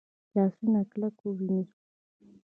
[0.35, 1.75] لاسونه کله ووینځو؟